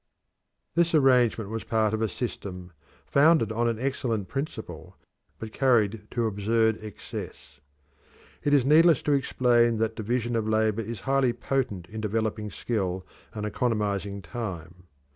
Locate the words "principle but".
4.29-5.53